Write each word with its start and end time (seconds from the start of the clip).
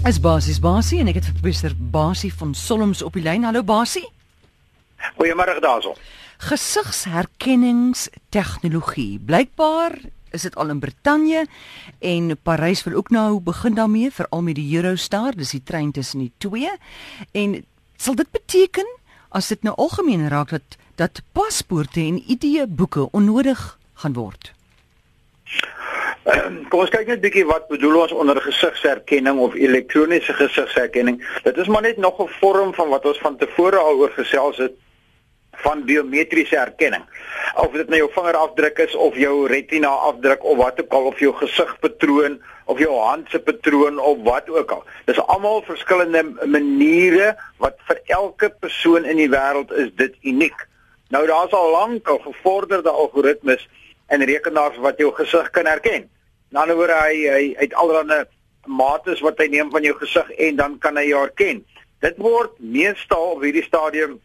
Is 0.00 0.16
Basie 0.16 0.56
Basie 0.56 0.96
en 1.02 1.10
ek 1.10 1.18
het 1.18 1.26
vir 1.28 1.34
professor 1.42 1.74
Basie 1.92 2.30
van 2.32 2.54
Solms 2.56 3.02
op 3.04 3.12
die 3.18 3.20
lyn. 3.20 3.42
Hallo 3.44 3.60
Basie. 3.60 4.08
Goeiemôre 5.18 5.60
daarso. 5.60 5.92
Gesigsherkenningstegnologie. 6.40 9.20
Blykbaar 9.20 10.00
is 10.32 10.48
dit 10.48 10.56
al 10.56 10.72
in 10.72 10.80
Brittanje 10.80 11.44
en 12.00 12.32
Parys 12.40 12.80
wil 12.86 12.96
ook 12.96 13.12
nou 13.12 13.44
begin 13.44 13.76
daarmee 13.76 14.08
veral 14.08 14.40
met 14.46 14.56
die 14.56 14.72
Eurostar, 14.78 15.36
dis 15.36 15.52
die 15.52 15.60
trein 15.68 15.92
tussen 15.92 16.24
die 16.24 16.32
twee. 16.40 16.72
En 17.36 17.60
sal 18.00 18.16
dit 18.16 18.32
beteken 18.32 18.88
as 19.28 19.52
dit 19.52 19.60
nou 19.68 19.76
algemeen 19.76 20.32
raak 20.32 20.56
dat 20.56 20.80
dat 20.96 21.20
paspoorte 21.36 22.00
en 22.00 22.24
ID-boeke 22.24 23.12
onnodig 23.12 23.76
gaan 24.00 24.16
word? 24.16 24.56
Um, 26.28 26.66
kom 26.68 26.82
ons 26.84 26.90
kyk 26.92 27.06
net 27.08 27.18
'n 27.18 27.24
bietjie 27.24 27.46
wat 27.48 27.68
bedoel 27.68 28.00
ons 28.02 28.12
onder 28.12 28.36
gesigsherkenning 28.36 29.38
of 29.40 29.54
elektroniese 29.54 30.34
gesigsherkenning. 30.36 31.24
Dit 31.44 31.56
is 31.56 31.68
maar 31.68 31.82
net 31.82 31.96
nog 31.96 32.20
'n 32.20 32.28
vorm 32.40 32.74
van 32.74 32.88
wat 32.88 33.06
ons 33.06 33.18
van 33.18 33.36
tevore 33.36 33.76
al 33.76 33.96
oor 33.96 34.10
gesels 34.10 34.56
het 34.56 34.72
van 35.64 35.84
biometriese 35.84 36.56
herkenning. 36.56 37.04
Of 37.56 37.72
dit 37.72 37.88
nou 37.88 37.96
jou 37.96 38.10
vingerafdruk 38.12 38.78
is 38.78 38.94
of 38.94 39.16
jou 39.16 39.46
retina 39.46 39.88
afdruk 39.88 40.44
of 40.44 40.56
wat 40.56 40.80
ook 40.80 40.92
al 40.92 41.04
of 41.04 41.18
jou 41.18 41.32
gesigpatroon 41.34 42.40
of 42.64 42.78
jou 42.78 42.98
hand 42.98 43.28
se 43.30 43.40
patroon 43.40 43.98
of 43.98 44.18
wat 44.22 44.48
ook 44.48 44.70
al. 44.70 44.84
Dis 45.04 45.20
almal 45.20 45.62
verskillende 45.62 46.22
maniere 46.44 47.36
wat 47.56 47.76
vir 47.88 48.00
elke 48.06 48.50
persoon 48.60 49.04
in 49.04 49.16
die 49.16 49.30
wêreld 49.30 49.72
is 49.72 49.90
dit 49.94 50.14
uniek. 50.22 50.66
Nou 51.08 51.26
daar's 51.26 51.52
al 51.52 51.70
lank 51.70 52.08
al 52.08 52.18
gevorderde 52.18 52.90
algoritmes 52.90 53.68
en 54.10 54.24
rekenaars 54.26 54.78
wat 54.82 54.98
jou 54.98 55.12
gesig 55.14 55.50
kan 55.54 55.68
herken. 55.70 56.08
In 56.50 56.58
ander 56.58 56.76
woorde 56.78 56.96
hy 56.98 57.18
hy 57.30 57.44
uit 57.62 57.74
allerlei 57.78 58.24
mates 58.66 59.22
wat 59.24 59.38
hy 59.38 59.46
neem 59.52 59.70
van 59.70 59.86
jou 59.86 59.94
gesig 60.00 60.32
en 60.48 60.58
dan 60.58 60.78
kan 60.82 60.98
hy 60.98 61.06
jou 61.10 61.22
herken. 61.22 61.62
Dit 62.02 62.18
word 62.18 62.56
meestal 62.58 63.36
op 63.36 63.44
hierdie 63.44 63.64
stadium 63.66 64.18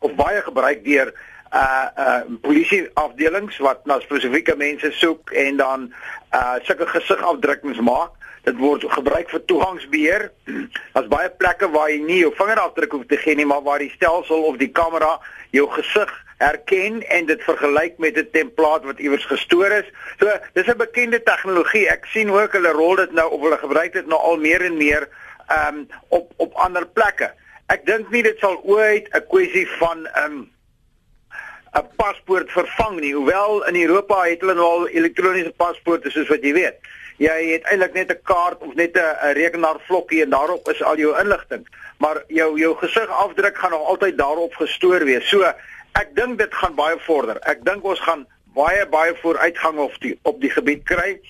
of 0.00 0.14
baie 0.18 0.40
gebruik 0.46 0.84
deur 0.86 1.12
uh 1.50 1.88
uh 1.98 2.20
polisie 2.44 2.84
afdelings 2.94 3.58
wat 3.58 3.82
na 3.90 3.98
spesifieke 4.04 4.54
mense 4.56 4.92
soek 5.00 5.32
en 5.34 5.58
dan 5.58 5.90
uh 6.32 6.56
sulke 6.62 6.86
gesigafdrukkings 6.86 7.82
maak. 7.82 8.14
Dit 8.46 8.56
word 8.56 8.86
gebruik 8.88 9.28
vir 9.28 9.42
toegangsbeheer. 9.50 10.30
Daar's 10.94 11.10
baie 11.10 11.30
plekke 11.42 11.68
waar 11.74 11.90
jy 11.90 11.98
nie 12.04 12.22
jou 12.22 12.30
vingerafdruk 12.38 12.94
hoef 12.94 13.06
te 13.10 13.18
gee 13.20 13.34
nie, 13.34 13.48
maar 13.48 13.66
waar 13.66 13.82
die 13.82 13.92
stelsel 13.96 14.46
of 14.48 14.56
die 14.62 14.70
kamera 14.72 15.18
jou 15.50 15.66
gesig 15.74 16.14
herken 16.40 17.02
en 17.08 17.26
dit 17.26 17.42
vergelyk 17.44 17.98
met 17.98 18.16
'n 18.16 18.28
template 18.32 18.86
wat 18.86 18.98
iewers 18.98 19.24
gestoor 19.24 19.70
is. 19.80 19.88
So, 20.18 20.26
dis 20.52 20.66
'n 20.66 20.76
bekende 20.76 21.22
tegnologie. 21.22 21.88
Ek 21.88 22.04
sien 22.04 22.30
ook 22.30 22.52
hulle 22.52 22.72
rol 22.72 22.96
dit 22.96 23.12
nou 23.12 23.30
of 23.30 23.40
hulle 23.40 23.58
gebruik 23.58 23.92
dit 23.92 24.06
nou 24.06 24.20
al 24.20 24.36
meer 24.36 24.62
en 24.64 24.76
meer 24.76 25.08
ehm 25.48 25.74
um, 25.74 25.88
op 26.08 26.32
op 26.36 26.54
ander 26.54 26.86
plekke. 26.86 27.30
Ek 27.66 27.86
dink 27.86 28.10
nie 28.10 28.22
dit 28.22 28.38
sal 28.38 28.60
ooit 28.64 29.08
'n 29.12 29.26
kwessie 29.28 29.68
van 29.78 30.06
ehm 30.06 30.32
um, 30.32 30.50
'n 31.72 31.86
paspoort 31.96 32.50
vervang 32.50 33.00
nie. 33.00 33.14
Hoewel 33.14 33.66
in 33.66 33.76
Europa 33.82 34.22
het 34.22 34.40
hulle 34.40 34.54
nou 34.54 34.66
al 34.66 34.88
elektroniese 34.88 35.52
paspoorte 35.56 36.10
soos 36.10 36.28
wat 36.28 36.42
jy 36.42 36.52
weet. 36.52 36.78
Jy 37.20 37.36
het 37.52 37.66
eintlik 37.68 37.92
net 37.92 38.10
'n 38.10 38.22
kaart 38.22 38.58
of 38.58 38.74
net 38.74 38.96
'n 38.96 39.32
rekenaarvlokkie 39.32 40.22
en 40.22 40.30
daarop 40.30 40.68
is 40.68 40.82
al 40.82 40.96
jou 40.96 41.12
inligting. 41.20 41.66
Maar 41.98 42.22
jou 42.26 42.58
jou 42.58 42.76
gesigafdruk 42.76 43.58
gaan 43.58 43.70
nog 43.70 43.86
altyd 43.86 44.18
daarop 44.18 44.54
gestoor 44.54 45.04
wees. 45.04 45.28
So 45.28 45.52
ek 45.92 46.14
dink 46.14 46.38
dit 46.38 46.54
gaan 46.54 46.74
baie 46.74 46.98
vorder. 47.06 47.38
Ek 47.48 47.64
dink 47.64 47.84
ons 47.84 48.00
gaan 48.00 48.26
baie 48.54 48.86
baie 48.90 49.14
vooruitgang 49.22 49.78
op 49.78 49.94
die 50.00 50.18
op 50.22 50.40
die 50.40 50.50
gebied 50.50 50.82
kry. 50.84 51.20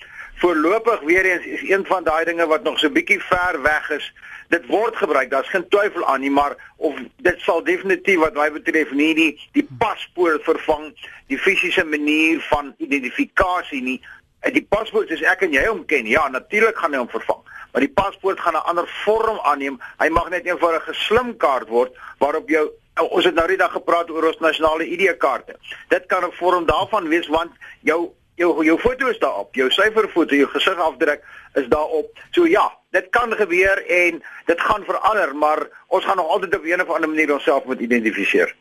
Voorlopig 0.41 1.01
weer 1.05 1.25
eens 1.25 1.45
is 1.45 1.61
een 1.69 1.85
van 1.85 2.03
daai 2.03 2.25
dinge 2.25 2.47
wat 2.47 2.63
nog 2.63 2.79
so 2.79 2.89
bietjie 2.89 3.19
ver 3.21 3.61
weg 3.61 3.89
is. 3.89 4.13
Dit 4.49 4.65
word 4.67 4.95
gebruik, 4.95 5.29
daar's 5.29 5.49
geen 5.49 5.67
twyfel 5.69 6.05
aan 6.05 6.19
nie, 6.19 6.31
maar 6.31 6.55
of 6.77 6.97
dit 7.17 7.39
sal 7.45 7.63
definitief 7.63 8.19
wat 8.19 8.33
my 8.35 8.49
betref 8.51 8.91
nie 8.91 9.13
die 9.15 9.29
die 9.53 9.67
paspoort 9.79 10.43
vervang, 10.43 10.89
die 11.27 11.37
fisiese 11.39 11.85
manier 11.85 12.41
van 12.49 12.73
identifikasie 12.77 13.81
nie. 13.81 13.99
Die 14.41 14.65
paspoort 14.65 15.13
is 15.13 15.21
ek 15.21 15.45
en 15.45 15.53
jy 15.53 15.67
hom 15.67 15.85
ken. 15.85 16.09
Ja, 16.09 16.25
natuurlik 16.27 16.77
gaan 16.81 16.97
hy 16.97 17.03
hom 17.03 17.13
vervang, 17.13 17.45
maar 17.71 17.85
die 17.85 17.93
paspoort 18.01 18.39
gaan 18.39 18.57
'n 18.57 18.67
ander 18.73 18.89
vorm 19.05 19.39
aanneem. 19.39 19.79
Hy 19.99 20.09
mag 20.09 20.29
net 20.29 20.45
eenvoudig 20.45 20.89
'n 20.89 20.93
slimkaart 21.05 21.69
word 21.69 21.93
waarop 22.17 22.49
jou 22.49 22.71
ons 22.99 23.25
het 23.25 23.35
nou 23.35 23.47
net 23.47 23.59
daar 23.59 23.69
gepraat 23.69 24.09
oor 24.09 24.27
ons 24.27 24.39
nasionale 24.39 24.87
ID-kaarte. 24.87 25.55
Dit 25.89 26.05
kan 26.05 26.23
'n 26.23 26.31
vorm 26.31 26.65
daarvan 26.65 27.07
wees 27.07 27.27
want 27.27 27.51
jou 27.81 28.11
jou 28.35 28.65
jou 28.65 28.77
foto 28.79 29.07
is 29.07 29.19
daarop, 29.19 29.55
jou 29.55 29.69
syferfoto, 29.69 30.35
jou 30.35 30.49
gesigafdruk 30.49 31.23
is 31.53 31.67
daarop. 31.67 32.19
So 32.31 32.45
ja, 32.45 32.71
dit 32.89 33.09
kan 33.09 33.33
gebeur 33.33 33.85
en 33.87 34.23
dit 34.45 34.61
gaan 34.61 34.83
verander, 34.83 35.35
maar 35.35 35.67
ons 35.87 36.05
gaan 36.05 36.17
nog 36.17 36.27
altyd 36.27 36.55
op 36.55 36.65
'n 36.65 36.81
of 36.81 36.89
ander 36.89 37.09
manier 37.09 37.33
onsself 37.33 37.65
moet 37.65 37.79
identifiseer. 37.79 38.55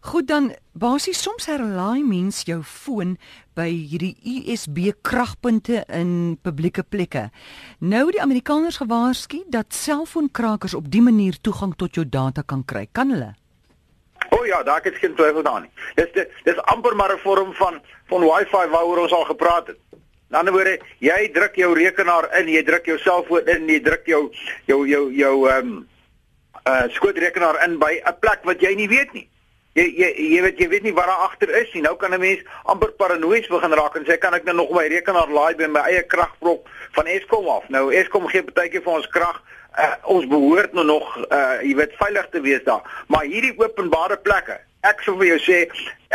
Goed 0.00 0.26
dan, 0.26 0.54
basies 0.72 1.22
soms 1.22 1.46
herlaai 1.46 2.02
mens 2.02 2.42
jou 2.48 2.62
foon 2.62 3.18
by 3.54 3.68
hierdie 3.68 4.16
USB 4.24 4.94
kragpunte 5.02 5.82
in 5.92 6.38
publieke 6.42 6.82
plekke. 6.82 7.26
Nou 7.78 8.06
die 8.10 8.22
Amerikaners 8.22 8.76
gewaarsku 8.80 9.42
dat 9.52 9.74
selfoonkrakers 9.74 10.74
op 10.74 10.88
dië 10.90 11.04
manier 11.04 11.36
toegang 11.40 11.76
tot 11.76 11.94
jou 11.94 12.08
data 12.08 12.42
kan 12.42 12.64
kry. 12.64 12.86
Kan 12.92 13.10
hulle? 13.10 13.34
O 14.40 14.42
oh 14.42 14.48
ja, 14.48 14.62
daar 14.62 14.80
is 14.86 14.98
geen 14.98 15.14
twyfel 15.14 15.42
daarin. 15.42 15.68
Dis 15.94 16.26
dis 16.42 16.56
amper 16.72 16.96
maar 16.96 17.12
'n 17.12 17.18
vorm 17.18 17.54
van 17.54 17.82
van 18.08 18.20
Wi-Fi 18.20 18.68
waaroor 18.68 18.98
ons 18.98 19.12
al 19.12 19.24
gepraat 19.24 19.66
het. 19.66 19.76
In 20.30 20.36
ander 20.36 20.52
woorde, 20.52 20.80
jy 20.98 21.30
druk 21.32 21.54
jou 21.54 21.74
rekenaar 21.74 22.38
in, 22.38 22.48
jy 22.48 22.62
druk 22.62 22.86
jou 22.86 22.98
selfoon 22.98 23.46
in, 23.46 23.68
jy 23.68 23.80
druk 23.80 24.06
jou 24.06 24.32
jou 24.64 24.86
jou 24.88 25.12
jou 25.12 25.48
ehm 25.48 25.66
um, 25.66 25.88
uh 26.64 26.88
skootrekenaar 26.88 27.64
in 27.64 27.78
by 27.78 28.00
'n 28.04 28.18
plek 28.20 28.40
wat 28.44 28.60
jy 28.60 28.74
nie 28.74 28.88
weet 28.88 29.12
nie. 29.12 29.29
Jy 29.80 29.86
jy 29.96 30.08
jy 30.34 30.40
weet 30.44 30.58
jy 30.60 30.68
weet 30.68 30.82
nie 30.84 30.92
wat 30.96 31.08
daar 31.08 31.24
agter 31.28 31.52
is 31.62 31.70
nie. 31.72 31.82
Nou 31.86 31.96
kan 31.96 32.12
'n 32.12 32.20
mens 32.20 32.40
amper 32.64 32.92
paranoïes 33.00 33.48
begin 33.48 33.72
raak 33.72 33.96
en 33.96 34.04
sê 34.04 34.18
kan 34.18 34.34
ek 34.34 34.44
nou 34.44 34.56
nog 34.56 34.70
my 34.76 34.86
rekenaar 34.86 35.30
laai 35.32 35.54
by 35.56 35.66
my 35.66 35.80
eie 35.88 36.02
kragblok 36.02 36.68
van 36.92 37.06
Eskom 37.06 37.48
af. 37.48 37.64
Nou 37.68 37.88
Eskom 37.92 38.28
gee 38.28 38.42
baie 38.42 38.68
keer 38.68 38.82
vir 38.82 38.92
ons 38.92 39.08
krag 39.08 39.40
uh, 39.78 39.94
ons 40.04 40.26
behoort 40.26 40.72
nou 40.72 40.84
nog 40.84 41.06
uh 41.30 41.60
jy 41.62 41.74
weet 41.78 41.96
veilig 42.00 42.28
te 42.30 42.40
wees 42.40 42.64
daar. 42.64 42.82
Maar 43.08 43.24
hierdie 43.24 43.54
openbare 43.56 44.18
plekke, 44.18 44.58
ek 44.86 45.02
sou 45.04 45.16
vir 45.20 45.34
jou 45.34 45.40
sê 45.46 45.60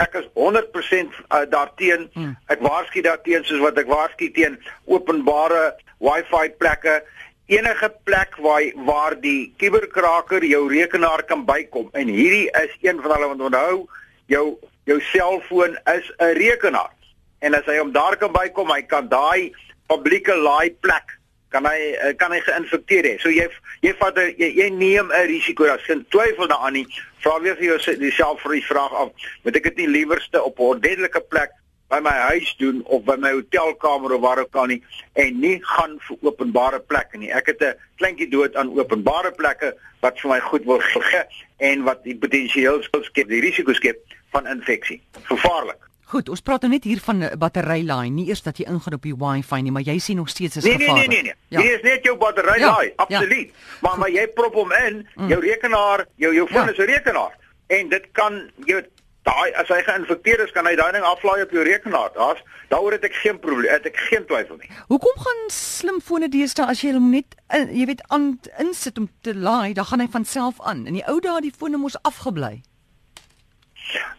ek 0.01 0.17
is 0.19 0.27
100% 0.35 1.15
uh, 1.31 1.45
daarteen. 1.49 2.09
Hmm. 2.13 2.35
Ek 2.51 2.61
waarsku 2.65 3.01
daarteen 3.01 3.45
soos 3.47 3.63
wat 3.63 3.79
ek 3.79 3.87
waarsku 3.91 4.31
teen 4.35 4.59
openbare 4.85 5.73
Wi-Fi 6.03 6.49
plekke. 6.59 7.01
Enige 7.45 7.94
plek 8.03 8.35
waar 8.41 8.63
waar 8.85 9.13
die 9.22 9.53
kuberkraker 9.57 10.45
jou 10.45 10.63
rekenaar 10.69 11.23
kan 11.23 11.44
bykom 11.45 11.91
en 11.94 12.07
hierdie 12.09 12.47
is 12.63 12.72
een 12.81 13.01
van 13.01 13.11
hulle 13.11 13.28
want 13.28 13.41
onthou 13.41 13.85
jou 14.25 14.45
jou 14.89 14.97
selfoon 15.11 15.78
is 15.94 16.09
'n 16.17 16.34
rekenaar. 16.38 16.94
En 17.39 17.53
as 17.53 17.66
hy 17.66 17.78
hom 17.78 17.91
daar 17.91 18.17
kan 18.17 18.31
bykom, 18.31 18.72
hy 18.72 18.81
kan 18.81 19.07
daai 19.09 19.53
publieke 19.88 20.35
laai 20.35 20.73
plek 20.81 21.19
kan 21.50 21.66
hy 21.66 21.94
eh, 21.94 22.16
kan 22.17 22.31
hy 22.31 22.39
geïnfekteer 22.39 23.03
hê. 23.03 23.19
So 23.22 23.29
jy 23.29 23.45
jy 23.81 23.94
vat 24.00 24.17
jy, 24.17 24.50
jy 24.61 24.69
neem 24.69 25.11
'n 25.11 25.28
risiko. 25.28 25.66
Daar's 25.66 25.85
geen 25.85 26.05
twyfel 26.09 26.47
daaraan 26.47 26.73
nie. 26.73 26.88
Vra 27.22 27.39
weer 27.41 27.55
vir 27.55 27.78
jouself 27.78 28.41
vir 28.41 28.51
die 28.51 28.66
vraag 28.66 28.94
af, 28.94 29.09
moet 29.44 29.55
ek 29.55 29.63
dit 29.63 29.78
nie 29.78 29.88
liewerste 29.88 30.44
op 30.44 30.59
'n 30.59 30.63
ordentlike 30.73 31.22
plek 31.29 31.51
by 31.88 32.00
my 32.01 32.13
huis 32.31 32.56
doen 32.57 32.81
of 32.85 33.03
by 33.06 33.16
my 33.22 33.31
hotelkamer 33.31 34.16
of 34.16 34.22
waar 34.22 34.40
ook 34.41 34.56
al 34.56 34.66
nie 34.73 34.81
en 35.13 35.40
nie 35.40 35.57
gaan 35.75 35.97
vir 36.07 36.18
openbare 36.29 36.79
plekke 36.79 37.18
nie. 37.22 37.31
Ek 37.31 37.46
het 37.53 37.62
'n 37.62 37.75
kleintjie 38.01 38.29
dood 38.29 38.56
aan 38.56 38.73
openbare 38.78 39.31
plekke 39.31 39.75
wat 40.01 40.19
vir 40.19 40.29
my 40.31 40.40
goed 40.40 40.66
wil 40.66 40.79
gee 40.79 41.23
en 41.57 41.84
wat 41.84 42.03
die 42.03 42.18
potensieel 42.18 42.81
skep, 42.81 43.28
die 43.28 43.41
risiko 43.41 43.73
skep 43.73 43.97
van 44.31 44.47
infeksie. 44.47 45.01
Gevaarlik. 45.23 45.81
Goed, 46.06 46.29
ons 46.29 46.41
praat 46.41 46.62
nou 46.62 46.72
net 46.72 46.84
hier 46.84 47.00
van 47.01 47.23
'n 47.23 47.38
batterylaai, 47.38 48.09
nie 48.09 48.28
eers 48.28 48.41
dat 48.41 48.57
jy 48.57 48.66
ingaan 48.66 48.94
op 48.94 49.02
die 49.02 49.16
Wi-Fi 49.16 49.62
nie, 49.62 49.72
maar 49.72 49.81
jy 49.81 49.97
sien 50.00 50.17
nog 50.17 50.29
steeds 50.29 50.57
is 50.57 50.63
nee, 50.63 50.78
gevaarlik. 50.78 51.07
Nee, 51.07 51.22
nee, 51.22 51.22
nee, 51.23 51.34
nee. 51.50 51.59
Ja. 51.59 51.62
Hier 51.62 51.75
is 51.75 51.81
net 51.81 52.03
jou 52.03 52.17
batterylaai, 52.17 52.88
ja, 52.88 52.93
absoluut. 52.96 53.49
Ja. 53.49 53.79
Maar 53.81 53.97
maar 53.99 54.09
jy 54.09 54.28
prop 54.28 54.53
hom 54.53 54.72
in, 54.72 55.08
mm. 55.16 55.28
jou 55.28 55.40
rekenaar, 55.41 56.05
jou 56.16 56.34
jou 56.34 56.47
foon 56.47 56.66
ja. 56.66 56.72
is 56.72 56.78
'n 56.78 56.81
rekenaar 56.81 57.34
en 57.67 57.90
dit 57.90 58.05
kan 58.11 58.38
jy 58.66 58.84
daai 59.25 59.53
as 59.59 59.69
hy 59.73 59.79
geïnfekteer 59.85 60.43
is, 60.45 60.53
kan 60.53 60.67
hy 60.69 60.75
daai 60.77 60.91
ding 60.95 61.05
aflaai 61.05 61.41
op 61.43 61.53
jou 61.55 61.63
rekenaar. 61.66 62.11
Daar's 62.17 62.43
daaroor 62.69 62.95
het 62.97 63.07
ek 63.07 63.17
geen 63.23 63.39
probleem, 63.41 63.72
het 63.73 63.87
ek 63.89 63.97
geen 64.09 64.25
twyfel 64.29 64.59
nie. 64.61 64.69
Hoekom 64.91 65.17
gaan 65.25 65.41
slimfone 65.53 66.29
deesdae 66.33 66.69
as 66.73 66.83
jy 66.85 66.93
hom 66.95 67.09
net 67.13 67.37
in, 67.53 67.72
jy 67.73 67.89
weet 67.89 68.05
aan 68.13 68.35
insit 68.61 69.01
om 69.01 69.09
te 69.25 69.35
laai, 69.35 69.73
dan 69.77 69.89
gaan 69.89 70.05
hy 70.05 70.09
van 70.13 70.29
self 70.29 70.61
aan. 70.61 70.85
In 70.85 70.99
die 70.99 71.05
ou 71.09 71.17
dae 71.23 71.41
die 71.45 71.53
fone 71.53 71.81
mos 71.81 71.97
afgebly. 72.05 72.61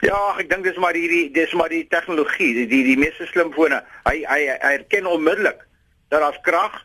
Ja, 0.06 0.18
ek 0.38 0.50
dink 0.50 0.66
dis 0.66 0.78
maar 0.82 0.94
hierdie 0.94 1.30
dis 1.34 1.54
maar 1.58 1.70
die 1.72 1.86
tegnologie, 1.90 2.52
die 2.60 2.66
die, 2.70 2.82
die 2.86 2.98
meeste 2.98 3.26
slimfone. 3.30 3.82
Hy 4.06 4.18
hy 4.26 4.42
hy 4.50 4.58
herken 4.62 5.08
onmiddellik 5.10 5.62
dat 6.10 6.22
daar's 6.22 6.42
krag 6.46 6.82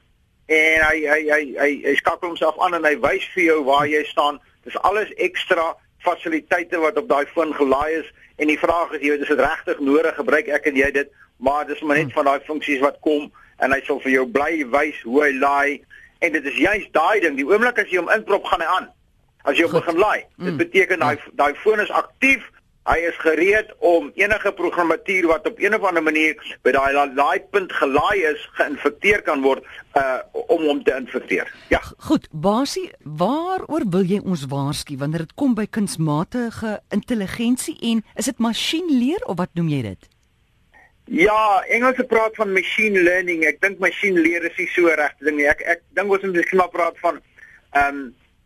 en 0.52 0.82
hy 0.88 0.98
hy 1.06 1.22
hy 1.30 1.44
hy, 1.58 1.72
hy 1.86 1.96
skakel 2.00 2.32
homself 2.32 2.58
aan 2.62 2.78
en 2.78 2.88
hy 2.88 2.96
wys 3.04 3.28
vir 3.36 3.48
jou 3.52 3.60
waar 3.70 3.86
jy 3.90 4.02
staan. 4.10 4.42
Dis 4.66 4.78
alles 4.86 5.10
ekstra 5.18 5.72
fasiliteite 6.06 6.80
wat 6.82 6.98
op 6.98 7.10
daai 7.10 7.26
foon 7.34 7.54
gelaai 7.54 8.02
is 8.02 8.10
en 8.38 8.48
die 8.48 8.60
vraag 8.60 8.94
is 8.98 9.02
jy 9.02 9.14
weet 9.16 9.28
is 9.28 9.34
dit 9.34 9.46
regtig 9.46 9.80
nodig 9.80 10.16
gebruik 10.16 10.48
ek 10.48 10.66
en 10.72 10.76
jy 10.76 10.92
dit 10.92 11.14
maar 11.38 11.66
dis 11.68 11.82
maar 11.82 11.98
net 11.98 12.12
hmm. 12.12 12.18
van 12.20 12.26
daai 12.26 12.50
funksies 12.50 12.82
wat 12.82 13.00
kom 13.06 13.32
en 13.62 13.74
hy 13.74 13.82
sal 13.86 14.02
vir 14.02 14.12
jou 14.12 14.26
bly 14.26 14.66
wys 14.74 15.02
hoe 15.06 15.24
hy 15.24 15.32
laai 15.38 15.82
En 16.22 16.32
dit 16.32 16.46
is 16.46 16.58
juist 16.58 16.94
daai 16.94 17.20
ding, 17.20 17.36
die 17.36 17.46
oomblik 17.50 17.80
as 17.82 17.90
jy 17.90 17.98
hom 17.98 18.10
inprop, 18.14 18.46
gaan 18.46 18.62
hy 18.62 18.68
aan. 18.70 18.90
As 19.50 19.58
jy 19.58 19.66
hom 19.66 19.74
begin 19.74 19.98
laai, 19.98 20.20
dit 20.38 20.52
Mm. 20.54 20.58
beteken 20.58 21.00
daai 21.02 21.18
daai 21.34 21.54
foon 21.64 21.80
is 21.82 21.90
aktief. 21.90 22.44
Hy 22.90 22.98
is 23.06 23.18
gereed 23.22 23.70
om 23.86 24.08
enige 24.18 24.52
programmatuur 24.58 25.28
wat 25.30 25.46
op 25.48 25.60
een 25.62 25.76
of 25.78 25.84
ander 25.86 26.02
manier 26.04 26.34
by 26.66 26.72
daai 26.74 26.94
la- 26.96 27.12
laaipunt 27.14 27.72
gelaai 27.78 28.24
is, 28.32 28.42
geïnfekteer 28.58 29.22
kan 29.22 29.44
word 29.46 29.62
uh 30.00 30.18
om 30.50 30.64
hom 30.66 30.80
te 30.84 30.96
infekteer. 30.98 31.52
Ja. 31.70 31.80
Goed, 32.08 32.26
Basie, 32.32 32.90
waaroor 33.04 33.86
wil 33.94 34.04
jy 34.10 34.18
ons 34.26 34.48
waarsku 34.50 34.98
wanneer 34.98 35.28
dit 35.28 35.36
kom 35.38 35.54
by 35.56 35.68
kunsmatige 35.70 36.80
intelligensie 36.90 37.78
en 37.92 38.02
is 38.16 38.26
dit 38.32 38.40
masjienleer 38.42 39.22
of 39.30 39.38
wat 39.38 39.54
noem 39.54 39.70
jy 39.70 39.82
dit? 39.92 40.10
Ja, 41.12 41.62
Engelse 41.68 42.04
praat 42.08 42.36
van 42.40 42.54
machine 42.54 43.02
learning. 43.04 43.44
Ek 43.46 43.62
dink 43.62 43.80
machine 43.84 44.22
leer 44.22 44.46
is 44.48 44.58
nie 44.58 44.68
so 44.74 44.88
regte 44.88 45.26
ding 45.28 45.38
nie. 45.38 45.48
Ek 45.50 45.62
ek 45.62 45.82
dink 45.98 46.10
ons 46.12 46.24
moet 46.24 46.38
miskien 46.40 46.58
maar 46.64 46.74
praat 46.74 46.98
van 47.04 47.22
ehm 47.78 48.02
um, 48.02 48.02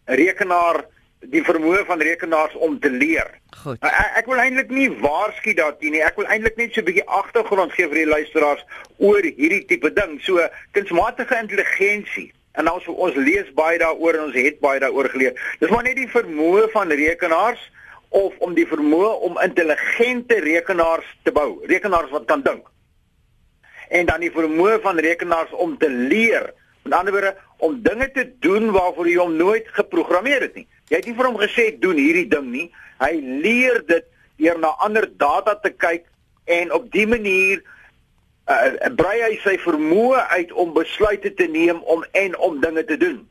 rekenaar 0.06 0.84
die 1.32 1.44
vermoë 1.44 1.86
van 1.86 2.02
rekenaars 2.02 2.56
om 2.56 2.80
te 2.80 2.90
leer. 2.90 3.30
Goed. 3.64 3.80
Nou, 3.82 3.92
Ek, 3.92 4.22
ek 4.22 4.30
wil 4.32 4.42
eintlik 4.44 4.72
nie 4.74 4.90
waarsku 5.02 5.54
daarteen 5.58 5.96
nie. 5.96 6.04
Ek 6.04 6.18
wil 6.20 6.28
eintlik 6.30 6.58
net 6.58 6.74
so 6.74 6.82
'n 6.82 6.86
bietjie 6.86 7.06
agtergrond 7.06 7.72
gee 7.74 7.88
vir 7.88 8.02
die 8.04 8.12
luisteraars 8.14 8.66
oor 8.98 9.22
hierdie 9.22 9.66
tipe 9.66 9.94
ding. 9.94 10.20
So 10.22 10.48
kunsmatige 10.72 11.38
intelligensie 11.42 12.32
en 12.54 12.72
ons 12.72 12.88
ons 12.88 13.16
lees 13.16 13.48
baie 13.54 13.78
daaroor 13.78 14.16
en 14.16 14.28
ons 14.30 14.36
het 14.36 14.60
baie 14.60 14.80
daaroor 14.80 15.10
geleer. 15.10 15.34
Dis 15.60 15.70
maar 15.70 15.84
net 15.84 15.96
die 15.96 16.10
vermoë 16.12 16.70
van 16.72 16.92
rekenaars 16.92 17.72
of 18.10 18.34
om 18.40 18.54
die 18.56 18.68
vermoë 18.68 19.12
om 19.28 19.40
intelligente 19.44 20.40
rekenaars 20.40 21.08
te 21.24 21.32
bou, 21.32 21.60
rekenaars 21.68 22.12
wat 22.12 22.26
kan 22.26 22.42
dink. 22.42 22.68
En 23.90 24.06
dan 24.06 24.24
die 24.24 24.32
vermoë 24.32 24.80
van 24.82 25.00
rekenaars 25.00 25.52
om 25.52 25.78
te 25.78 25.90
leer. 25.90 26.54
Met 26.84 26.94
ander 26.94 27.14
woorde 27.14 27.36
om 27.58 27.82
dinge 27.82 28.12
te 28.12 28.26
doen 28.40 28.72
waarvoor 28.72 29.08
jy 29.10 29.18
hom 29.20 29.36
nooit 29.36 29.68
geprogrammeer 29.78 30.42
het 30.48 30.56
nie. 30.56 30.68
Jy 30.90 31.00
het 31.00 31.08
nie 31.10 31.16
vir 31.18 31.30
hom 31.30 31.40
gesê 31.42 31.70
doen 31.82 31.98
hierdie 31.98 32.28
ding 32.30 32.52
nie. 32.52 32.68
Hy 33.02 33.14
leer 33.46 33.82
dit 33.88 34.06
deur 34.42 34.60
na 34.60 34.76
ander 34.86 35.08
data 35.18 35.56
te 35.64 35.72
kyk 35.74 36.06
en 36.46 36.74
op 36.76 36.92
dië 36.94 37.08
manier 37.10 37.64
uh, 38.52 38.92
brei 38.98 39.16
hy 39.24 39.38
sy 39.44 39.56
vermoë 39.64 40.26
uit 40.36 40.52
om 40.54 40.76
besluite 40.76 41.34
te 41.40 41.48
neem 41.50 41.82
om 41.90 42.06
en 42.14 42.38
om 42.38 42.60
dinge 42.62 42.86
te 42.86 42.98
doen. 43.02 43.24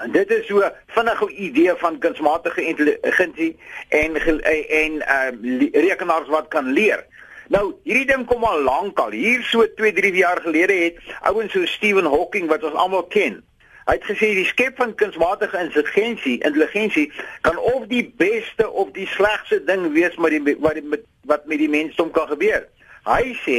En 0.00 0.12
dit 0.12 0.30
is 0.32 0.46
so 0.48 0.64
vinnige 0.96 1.28
idee 1.28 1.74
van 1.82 1.98
kunsmatige 2.00 2.64
intelligensie 2.64 3.56
en 3.88 4.16
en 4.16 5.00
uh, 5.04 5.70
rekenaars 5.72 6.32
wat 6.32 6.48
kan 6.48 6.72
leer. 6.72 7.04
Nou, 7.50 7.74
hierdie 7.82 8.06
ding 8.06 8.24
kom 8.30 8.44
al 8.46 8.62
lank 8.62 8.98
al. 9.02 9.10
Hier 9.10 9.42
so 9.42 9.66
2, 9.76 9.92
3 9.92 10.14
jaar 10.14 10.40
gelede 10.40 10.76
het 10.84 11.00
ouens 11.20 11.52
so 11.52 11.66
Stephen 11.66 12.06
Hawking 12.06 12.48
wat 12.48 12.64
ons 12.64 12.78
almal 12.78 13.08
ken. 13.10 13.40
Hy 13.90 13.96
het 13.98 14.04
gesê 14.06 14.28
die 14.38 14.46
skep 14.46 14.76
van 14.78 14.92
kunsmatige 14.94 15.58
intelligensie, 15.58 16.36
intelligensie 16.46 17.08
kan 17.42 17.56
of 17.58 17.88
die 17.90 18.04
beste 18.22 18.68
of 18.70 18.92
die 18.94 19.06
slegste 19.10 19.58
ding 19.66 19.88
wees 19.96 20.14
met 20.14 20.30
die 20.36 20.54
wat 20.62 20.76
die, 20.78 20.84
met, 20.92 21.02
wat 21.26 21.48
met 21.50 21.58
die 21.58 21.68
mensdom 21.68 22.12
kan 22.14 22.28
gebeur. 22.30 22.68
Hy 23.08 23.32
sê 23.42 23.56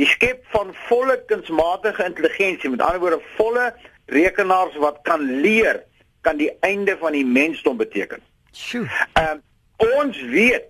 die 0.00 0.08
skep 0.10 0.42
van 0.50 0.72
volle 0.88 1.14
kunsmatige 1.30 2.02
intelligensie, 2.10 2.72
met 2.74 2.82
ander 2.82 3.04
woorde 3.04 3.20
volle 3.36 3.68
rekenaars 4.10 4.74
wat 4.82 4.98
kan 5.06 5.22
leer, 5.44 5.78
kan 6.26 6.40
die 6.42 6.50
einde 6.66 6.98
van 6.98 7.14
die 7.14 7.26
mensdom 7.26 7.78
beteken. 7.78 8.18
Sjoe. 8.50 8.88
Ehm 9.14 9.46
ons 9.80 10.18
weet 10.28 10.66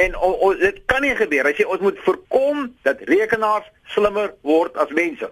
en 0.00 0.14
o, 0.16 0.30
o, 0.46 0.54
dit 0.56 0.78
kan 0.86 1.02
nie 1.02 1.16
gebeur. 1.18 1.50
Hy 1.50 1.58
sê 1.58 1.66
ons 1.66 1.82
moet 1.82 1.98
voorkom 2.06 2.68
dat 2.86 3.02
rekenaars 3.10 3.66
slimmer 3.90 4.30
word 4.46 4.78
as 4.78 4.94
mense. 4.94 5.26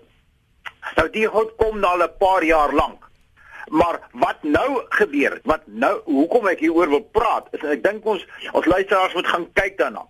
Nou 0.96 1.10
die 1.12 1.26
goed 1.28 1.52
kom 1.56 1.84
al 1.84 2.02
'n 2.02 2.16
paar 2.18 2.44
jaar 2.44 2.72
lank. 2.72 3.04
Maar 3.66 4.00
wat 4.12 4.42
nou 4.42 4.82
gebeur 4.88 5.30
het, 5.30 5.44
wat 5.44 5.62
nou 5.66 6.00
hoekom 6.04 6.46
ek 6.46 6.58
hieroor 6.58 6.88
wil 6.88 7.02
praat, 7.02 7.48
is 7.50 7.62
ek 7.62 7.82
dink 7.82 8.04
ons 8.04 8.26
ons 8.52 8.66
luisteraars 8.66 9.14
moet 9.14 9.26
gaan 9.26 9.52
kyk 9.52 9.78
daarna. 9.78 10.06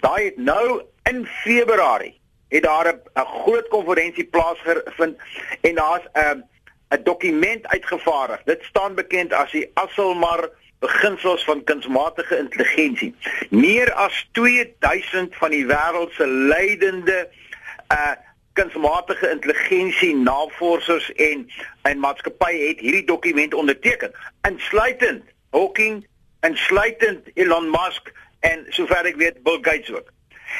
Daai 0.00 0.24
het 0.24 0.36
nou 0.36 0.82
in 1.10 1.26
Februarie 1.26 2.20
het 2.48 2.62
daar 2.62 2.94
'n 2.94 3.26
groot 3.26 3.68
konferensie 3.68 4.24
plaasgevind 4.24 5.18
en 5.60 5.74
daar's 5.74 6.06
'n 6.12 6.44
'n 6.90 7.02
dokument 7.02 7.66
uitgevaardig. 7.66 8.42
Dit 8.44 8.62
staan 8.62 8.94
bekend 8.94 9.32
as 9.32 9.50
die 9.50 9.70
Asselmar 9.74 10.50
beginsels 10.78 11.44
van 11.44 11.64
kunsmatige 11.64 12.38
intelligensie. 12.38 13.14
Meer 13.50 13.92
as 13.92 14.28
2000 14.32 15.36
van 15.36 15.50
die 15.50 15.66
wêreld 15.66 16.12
se 16.12 16.26
leidende 16.26 17.28
uh 17.88 18.12
kunsmatige 18.52 19.30
intelligensie 19.30 20.16
navorsers 20.16 21.12
en 21.12 21.46
en 21.82 21.98
maatskappye 21.98 22.68
het 22.68 22.80
hierdie 22.80 23.04
dokument 23.04 23.54
onderteken, 23.54 24.12
insluitend 24.48 25.24
Hawking, 25.50 26.06
insluitend 26.40 27.28
Elon 27.34 27.70
Musk 27.70 28.12
en 28.40 28.64
sover 28.68 29.08
ek 29.10 29.18
weet 29.20 29.42
Bill 29.42 29.58
Gates 29.62 29.92
ook. 29.92 30.12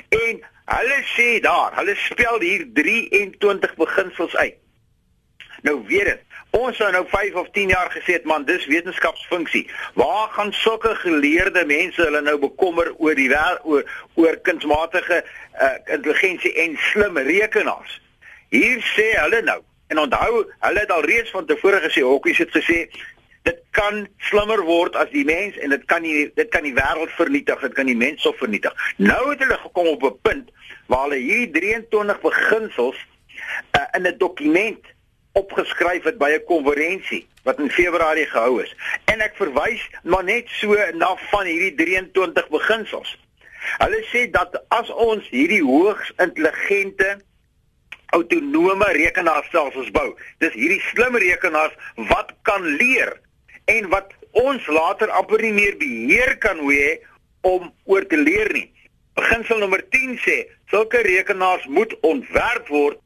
En 0.09 0.43
hulle 0.73 0.99
sê 1.15 1.29
daar, 1.45 1.73
hulle 1.79 1.95
spel 1.97 2.41
hier 2.41 2.67
23 2.75 3.75
beginsels 3.81 4.37
uit. 4.37 4.59
Nou 5.63 5.83
weet 5.87 6.05
dit. 6.05 6.21
Ons 6.53 6.77
sou 6.77 6.91
nou 6.93 7.07
5 7.09 7.35
of 7.41 7.47
10 7.57 7.71
jaar 7.73 7.89
gesê 7.95 8.19
het 8.19 8.27
man, 8.29 8.45
dis 8.45 8.67
wetenskapsfunksie. 8.69 9.63
Waar 9.97 10.29
gaan 10.29 10.53
sulke 10.53 10.91
geleerde 11.01 11.65
mense 11.65 12.03
hulle 12.03 12.21
nou 12.21 12.37
bekommer 12.43 12.91
oor 12.99 13.17
die 13.17 13.31
wêreld 13.33 13.65
oor 13.65 13.89
oor 14.21 14.37
kunsmatige 14.45 15.23
uh, 15.25 15.71
intelligensie 15.87 16.53
en 16.61 16.77
slim 16.93 17.17
rekenaars? 17.17 17.97
Hier 18.53 18.85
sê 18.93 19.09
hulle 19.17 19.41
nou 19.49 19.63
en 19.89 20.05
onthou, 20.05 20.45
hulle 20.67 20.85
het 20.85 20.93
al 20.93 21.09
reeds 21.09 21.33
van 21.33 21.49
tevore 21.49 21.81
gesê, 21.89 22.05
Hawking 22.05 22.37
het 22.37 22.53
gesê 22.53 22.79
dit 23.49 23.59
kan 23.73 24.05
slimmer 24.29 24.61
word 24.69 24.97
as 25.01 25.09
die 25.17 25.25
mens 25.25 25.57
en 25.57 25.73
dit 25.73 25.89
kan 25.89 26.05
nie 26.05 26.29
dit 26.37 26.53
kan 26.53 26.69
die 26.69 26.77
wêreld 26.77 27.17
vernietig, 27.17 27.65
dit 27.65 27.81
kan 27.81 27.89
die 27.89 27.97
mens 27.97 28.29
of 28.29 28.37
vernietig. 28.45 28.77
Nou 29.01 29.23
het 29.31 29.41
hulle 29.41 29.57
gekom 29.65 29.95
op 29.97 30.05
'n 30.05 30.19
punt 30.29 30.53
waar 30.87 31.09
hulle 31.09 31.25
hierdie 31.25 31.65
23 31.89 32.21
beginsels 32.21 33.07
uh, 33.73 33.89
in 33.97 34.05
'n 34.05 34.19
dokument 34.21 34.93
opgeskryf 35.39 36.05
het 36.05 36.19
by 36.19 36.31
'n 36.35 36.45
konferensie 36.45 37.27
wat 37.43 37.59
in 37.59 37.71
Februarie 37.71 38.27
gehou 38.27 38.63
is. 38.63 38.75
En 39.05 39.21
ek 39.21 39.37
verwys 39.37 39.83
maar 40.03 40.25
net 40.25 40.49
so 40.49 40.77
na 40.95 41.17
van 41.17 41.47
hierdie 41.47 41.75
23 41.75 42.49
beginsels. 42.49 43.19
Hulle 43.79 44.03
sê 44.13 44.31
dat 44.31 44.65
as 44.69 44.91
ons 44.91 45.29
hierdie 45.29 45.63
hoogs 45.63 46.13
intelligente 46.17 47.19
autonome 48.07 48.85
rekenaarstelsels 48.85 49.91
bou, 49.91 50.13
dis 50.39 50.53
hierdie 50.53 50.83
slim 50.91 51.17
rekenaars 51.17 51.75
wat 52.11 52.35
kan 52.43 52.67
leer 52.77 53.21
en 53.65 53.89
wat 53.89 54.13
ons 54.31 54.67
later 54.67 55.11
amper 55.11 55.41
nie 55.41 55.53
meer 55.53 55.77
beheer 55.81 56.37
kan 56.39 56.61
hê 56.69 56.99
om 57.41 57.73
oor 57.85 58.07
te 58.07 58.17
leer 58.17 58.53
nie. 58.53 58.69
Beginsel 59.15 59.59
nommer 59.59 59.83
10 59.93 60.19
sê 60.25 60.37
sulke 60.73 61.03
rekenaars 61.05 61.67
moet 61.67 61.93
ontwerp 62.01 62.69
word 62.69 63.01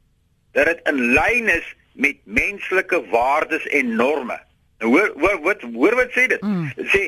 dat 0.55 0.65
dit 0.71 0.79
in 0.91 1.01
lyn 1.15 1.49
is 1.51 1.67
met 1.97 2.17
menslike 2.29 2.99
waardes 3.11 3.65
en 3.73 3.95
norme. 3.97 4.37
Nou 4.79 4.91
hoor 4.93 5.11
hoor 5.17 5.39
wat 5.41 5.61
hoor 5.73 5.95
wat 5.97 6.11
sê 6.13 6.27
dit? 6.29 6.41
Mm. 6.45 6.69
Dit 6.75 6.87
sê 6.93 7.03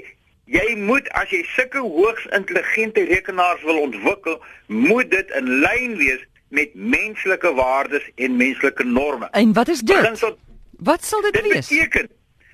jy 0.50 0.76
moet 0.82 1.10
as 1.22 1.30
jy 1.30 1.44
sulke 1.54 1.78
hoogs 1.86 2.26
intelligente 2.34 3.04
rekenaars 3.06 3.62
wil 3.64 3.80
ontwikkel, 3.86 4.40
moet 4.68 5.12
dit 5.14 5.30
in 5.38 5.50
lyn 5.62 5.98
wees 6.00 6.24
met 6.50 6.74
menslike 6.74 7.52
waardes 7.54 8.06
en 8.18 8.38
menslike 8.38 8.84
norme. 8.84 9.28
En 9.38 9.54
wat 9.54 9.68
is 9.70 9.80
dit? 9.86 9.96
Beginsel 10.02 10.38
Wat 10.80 11.04
sal 11.04 11.22
dit 11.22 11.34
dit 11.34 11.48
wees? 11.54 11.68
beteken 11.68 12.10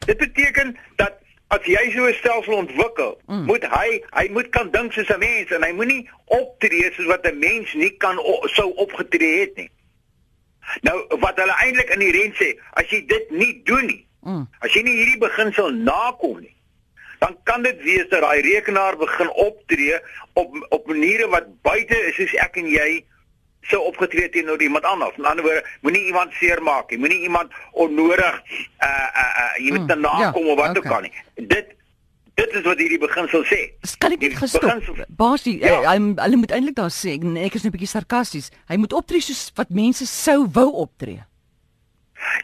dit 0.06 0.18
beteken 0.18 0.76
dat 0.96 1.14
as 1.54 1.64
jy 1.66 1.92
so 1.94 2.06
'n 2.10 2.14
stelsel 2.14 2.54
ontwikkel, 2.54 3.18
Mm. 3.28 3.46
moet 3.46 3.64
hy 3.64 4.02
hy 4.12 4.28
moet 4.32 4.50
kan 4.50 4.70
dink 4.72 4.92
soos 4.94 5.10
'n 5.10 5.20
mens 5.20 5.52
en 5.52 5.64
hy 5.64 5.72
moenie 5.72 6.10
optree 6.26 6.92
soos 6.94 7.06
wat 7.06 7.26
'n 7.26 7.40
mens 7.40 7.74
nie 7.74 7.94
kan 7.98 8.16
sou 8.58 8.74
opgetree 8.76 9.40
het 9.40 9.56
nie. 9.56 9.70
Nou 10.82 10.98
wat 11.20 11.38
hulle 11.38 11.56
eintlik 11.64 11.90
in 11.94 12.00
die 12.00 12.12
rent 12.12 12.36
sê, 12.36 12.54
as 12.74 12.90
jy 12.90 13.06
dit 13.08 13.32
nie 13.32 13.62
doen 13.64 13.86
nie, 13.86 14.02
Mm. 14.26 14.48
as 14.66 14.74
jy 14.74 14.82
nie 14.82 14.96
hierdie 14.98 15.20
beginsel 15.22 15.70
nakom 15.72 16.40
nie, 16.42 16.56
dan 17.20 17.36
kan 17.44 17.62
dit 17.64 17.82
wees 17.86 18.08
dat 18.10 18.22
daai 18.22 18.42
rekenaar 18.42 18.98
begin 18.98 19.30
optree 19.30 20.00
op 20.34 20.56
op 20.70 20.88
maniere 20.88 21.28
wat 21.30 21.46
buite 21.62 21.98
is 22.10 22.16
soos 22.16 22.34
ek 22.42 22.58
en 22.58 22.66
jy 22.68 23.06
sou 23.70 23.80
opgetree 23.86 24.30
teenoor 24.30 24.62
iemand 24.62 24.86
anders. 24.86 25.16
Met 25.18 25.26
ander 25.26 25.46
woorde, 25.46 25.64
moenie 25.82 26.06
iemand 26.06 26.34
seermaak 26.34 26.90
nie, 26.90 27.00
moenie 27.00 27.22
iemand 27.22 27.54
onnodig 27.72 28.42
uh 28.82 28.90
uh, 28.90 29.32
uh 29.42 29.54
jy 29.58 29.72
moet 29.72 29.88
Mm, 29.88 29.94
mm, 29.96 30.02
nakom 30.02 30.46
ja, 30.46 30.52
of 30.52 30.58
wat 30.58 30.78
ook 30.78 30.86
okay. 30.86 30.96
al 30.96 31.02
nie. 31.02 31.14
Dit 31.48 31.76
dit 32.36 32.54
is 32.54 32.62
wat 32.68 32.78
hierdie 32.78 33.00
beginsel 33.00 33.44
sê. 33.48 33.60
Kan 34.00 34.12
ek 34.12 34.20
net 34.20 34.30
Die 34.32 34.38
gestop? 34.38 34.62
beginsel- 34.62 35.06
Basie, 35.10 35.60
Ja. 35.60 35.82
ja. 35.82 35.92
hy 35.92 35.98
hulle 36.16 36.36
moet 36.36 36.52
eintlik 36.52 36.76
daar 36.76 36.92
sê 36.92 37.16
en 37.22 37.38
ek 37.38 37.54
is 37.56 37.64
net 37.64 37.72
'n 37.74 37.78
bietjie 37.78 37.88
sarkasties. 37.88 38.50
Hy 38.68 38.76
moet 38.78 38.94
optree 38.94 39.22
soos 39.22 39.52
wat 39.56 39.70
mense 39.70 40.06
sou 40.06 40.48
wou 40.52 40.72
optree. 40.86 41.24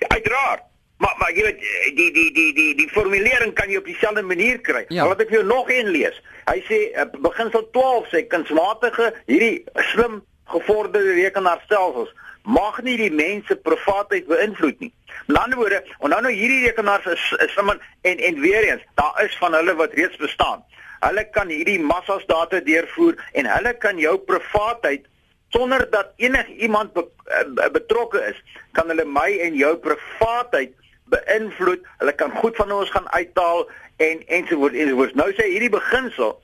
Ja, 0.01 0.07
uiteraard. 0.07 0.63
Maar 0.98 1.15
maar 1.19 1.31
jy 1.33 1.43
weet 1.43 1.60
die 1.98 2.12
die 2.13 2.31
die 2.33 2.53
die 2.53 2.75
die 2.75 2.89
formulering 2.89 3.53
kan 3.53 3.69
jy 3.69 3.77
op 3.77 3.86
dieselfde 3.86 4.21
manier 4.21 4.60
kry. 4.62 4.86
Ja. 4.89 5.05
Laat 5.07 5.21
ek 5.21 5.29
vir 5.29 5.38
jou 5.41 5.48
nog 5.48 5.69
een 5.69 5.88
lees. 5.91 6.21
Hy 6.45 6.60
sê 6.69 6.77
beginsel 7.21 7.67
12 7.71 8.07
sê 8.13 8.27
kunsmatige 8.27 9.13
hierdie 9.27 9.63
slim 9.93 10.21
gevorderde 10.45 11.13
rekenaarstelsels 11.24 12.10
mag 12.43 12.81
nie 12.81 12.98
die 12.98 13.12
mense 13.12 13.55
privaatheid 13.55 14.27
beïnvloed 14.27 14.79
nie. 14.79 14.91
Met 15.27 15.38
ander 15.38 15.57
woorde, 15.57 15.83
onthou 16.00 16.21
nou 16.21 16.33
hierdie 16.33 16.65
rekenaars 16.65 17.05
is 17.05 17.25
is 17.45 17.53
sommer 17.53 17.79
en 18.01 18.17
en 18.17 18.39
weer 18.39 18.67
eens, 18.69 18.83
daar 18.95 19.24
is 19.25 19.38
van 19.38 19.53
hulle 19.53 19.75
wat 19.75 19.93
reeds 19.93 20.17
bestaan. 20.17 20.63
Hulle 21.01 21.24
kan 21.33 21.50
hierdie 21.50 21.79
massas 21.79 22.25
data 22.25 22.60
deurvoer 22.60 23.17
en 23.33 23.50
hulle 23.50 23.74
kan 23.74 23.98
jou 23.98 24.17
privaatheid 24.17 25.07
sonder 25.51 25.88
dat 25.89 26.13
enigiemand 26.15 26.93
be, 26.93 27.05
uh, 27.27 27.69
betrokke 27.71 28.21
is, 28.29 28.38
kan 28.71 28.88
hulle 28.88 29.05
my 29.05 29.29
en 29.45 29.55
jou 29.55 29.75
privaatheid 29.83 30.74
beïnvloed. 31.12 31.83
Hulle 32.00 32.13
kan 32.15 32.31
goed 32.39 32.55
van 32.55 32.71
ons 32.71 32.89
gaan 32.89 33.10
uithaal 33.12 33.67
en 33.98 34.24
ensovoorts 34.27 34.77
ensovoorts. 34.77 35.17
Nou 35.19 35.27
sê 35.36 35.50
hierdie 35.51 35.74
beginsel, 35.74 36.38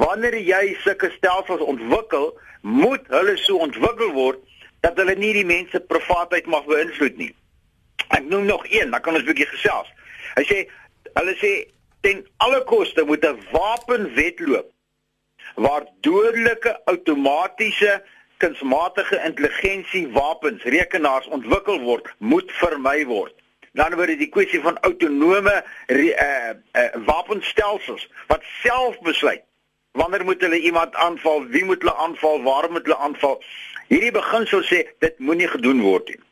wanneer 0.00 0.38
jy 0.40 0.62
sulke 0.82 1.12
stelsels 1.18 1.62
ontwikkel, 1.62 2.32
moet 2.64 3.04
hulle 3.12 3.36
so 3.36 3.60
ontwikkel 3.60 4.14
word 4.16 4.40
dat 4.84 5.00
hulle 5.00 5.16
nie 5.16 5.32
die 5.32 5.48
mense 5.48 5.80
privaatheid 5.80 6.46
mag 6.46 6.66
beïnvloed 6.68 7.16
nie. 7.16 7.32
Ek 8.12 8.24
noem 8.28 8.44
nog 8.50 8.66
een, 8.68 8.90
dan 8.92 9.00
kan 9.00 9.16
ons 9.16 9.24
'n 9.24 9.30
bietjie 9.32 9.52
gesels. 9.54 9.88
Hy 10.36 10.44
sê 10.50 10.58
hulle 11.18 11.34
sê 11.40 11.52
ten 12.04 12.26
alle 12.44 12.60
koste 12.68 13.04
moet 13.04 13.24
'n 13.24 13.40
wapenwet 13.52 14.40
loop 14.40 14.68
waar 15.54 15.86
dodelike 16.00 16.80
outomatiese 16.84 18.02
kunsmatige 18.36 19.22
intelligensie 19.24 20.08
wapens, 20.08 20.62
rekenaars 20.62 21.26
ontwikkel 21.26 21.80
word, 21.80 22.08
moet 22.18 22.52
vermy 22.52 23.06
word. 23.06 23.34
Dan 23.72 23.96
dit 23.96 24.18
die 24.18 24.28
kwessie 24.28 24.60
van 24.60 24.78
autonome 24.78 25.64
uh, 25.86 26.14
uh, 26.22 26.88
wapenstelsels 27.06 28.08
wat 28.26 28.42
self 28.62 29.00
besluit 29.00 29.42
wanneer 29.94 30.24
moet 30.24 30.40
hulle 30.40 30.58
iemand 30.58 30.94
aanval, 30.94 31.44
wie 31.46 31.64
moet 31.64 31.82
hulle 31.82 31.94
aanval, 31.94 32.42
waar 32.42 32.70
moet 32.70 32.82
hulle 32.82 32.96
aanval. 32.96 33.42
Hierdie 33.94 34.14
beginsel 34.14 34.64
sê 34.66 34.80
dit 35.04 35.18
moenie 35.22 35.46
gedoen 35.46 35.82
word 35.86 36.08
nie. 36.10 36.22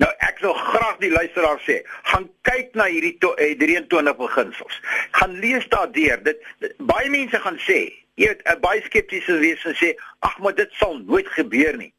Nou 0.00 0.08
ek 0.24 0.38
wil 0.40 0.54
graag 0.56 1.00
die 1.02 1.10
luisteraar 1.12 1.58
sê, 1.66 1.82
gaan 2.08 2.24
kyk 2.48 2.70
na 2.78 2.86
hierdie 2.88 3.12
23 3.20 4.08
eh, 4.08 4.14
beginsels. 4.16 4.78
Gaan 5.18 5.34
lees 5.42 5.66
daardeur. 5.74 6.22
Dit, 6.24 6.40
dit 6.64 6.78
baie 6.88 7.10
mense 7.12 7.40
gaan 7.44 7.58
sê, 7.66 7.82
jy 8.16 8.30
weet, 8.30 8.40
'n 8.48 8.60
baie 8.64 8.80
skeptiese 8.86 9.36
wees 9.44 9.64
en 9.68 9.76
sê, 9.76 9.92
"Ag, 10.24 10.38
maar 10.38 10.54
dit 10.54 10.72
sal 10.80 10.96
nooit 10.98 11.28
gebeur 11.36 11.76
nie." 11.76 11.92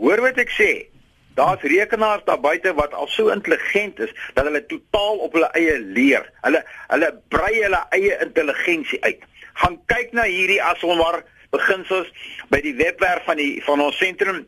Hoor 0.00 0.20
wat 0.24 0.38
ek 0.38 0.50
sê. 0.56 0.70
Daar's 1.34 1.62
rekenaars 1.62 2.24
daar 2.24 2.40
buite 2.40 2.74
wat 2.74 2.94
al 2.94 3.08
so 3.08 3.28
intelligent 3.28 4.00
is 4.00 4.12
dat 4.34 4.44
hulle 4.44 4.66
totaal 4.66 5.16
op 5.16 5.32
hulle 5.32 5.50
eie 5.52 5.78
leer. 5.78 6.32
Hulle 6.40 6.64
hulle 6.88 7.20
brei 7.28 7.62
hulle 7.62 7.86
eie 7.90 8.18
intelligensie 8.20 9.04
uit. 9.04 9.20
Gaan 9.54 9.78
kyk 9.86 10.12
na 10.12 10.22
hierdie 10.22 10.62
asomar 10.62 11.24
beginsels 11.52 12.08
by 12.52 12.60
die 12.64 12.74
webwerf 12.78 13.24
van 13.28 13.36
die 13.40 13.62
van 13.66 13.80
ons 13.84 13.98
sentrum 14.00 14.38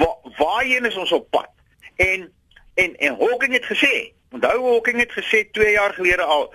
wa, 0.00 0.08
waarheen 0.42 0.84
is 0.90 0.98
ons 0.98 1.12
op 1.12 1.30
pad. 1.30 1.50
En 1.96 2.28
en 2.74 2.96
en 2.96 3.16
Hawking 3.20 3.52
het 3.52 3.66
gesê, 3.68 4.12
onthou 4.30 4.58
Hawking 4.70 4.98
het 4.98 5.12
gesê 5.12 5.44
2 5.50 5.72
jaar 5.72 5.94
gelede 5.94 6.22
al 6.22 6.54